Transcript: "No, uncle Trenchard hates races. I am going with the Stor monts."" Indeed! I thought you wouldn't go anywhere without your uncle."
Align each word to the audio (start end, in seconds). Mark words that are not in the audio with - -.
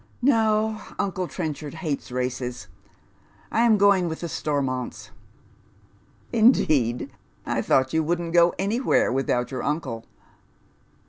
"No, 0.23 0.81
uncle 0.97 1.27
Trenchard 1.27 1.75
hates 1.75 2.11
races. 2.11 2.67
I 3.51 3.59
am 3.61 3.77
going 3.77 4.09
with 4.09 4.21
the 4.21 4.27
Stor 4.29 4.59
monts."" 4.63 5.11
Indeed! 6.33 7.11
I 7.45 7.61
thought 7.61 7.93
you 7.93 8.01
wouldn't 8.01 8.33
go 8.33 8.55
anywhere 8.57 9.11
without 9.13 9.51
your 9.51 9.61
uncle." 9.61 10.05